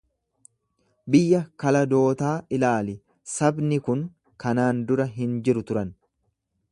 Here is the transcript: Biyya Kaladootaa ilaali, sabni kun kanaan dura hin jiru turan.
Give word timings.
Biyya 1.15 1.41
Kaladootaa 1.63 2.31
ilaali, 2.59 2.95
sabni 3.35 3.81
kun 3.89 4.01
kanaan 4.45 4.83
dura 4.93 5.11
hin 5.19 5.37
jiru 5.49 5.67
turan. 5.73 5.97